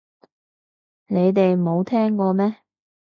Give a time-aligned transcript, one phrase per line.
[1.05, 2.55] 你哋冇聽過咩